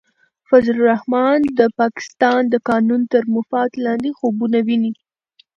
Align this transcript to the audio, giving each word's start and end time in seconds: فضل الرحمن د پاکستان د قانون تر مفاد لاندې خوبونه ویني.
فضل 0.49 0.75
الرحمن 0.79 1.39
د 1.59 1.61
پاکستان 1.79 2.41
د 2.49 2.55
قانون 2.69 3.01
تر 3.13 3.23
مفاد 3.35 3.69
لاندې 3.85 4.09
خوبونه 4.17 4.57
ویني. 4.67 4.93